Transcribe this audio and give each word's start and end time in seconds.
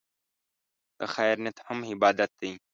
د 0.99 0.99
خیر 1.13 1.35
نیت 1.43 1.57
هم 1.67 1.79
عبادت 1.91 2.31
دی. 2.39 2.51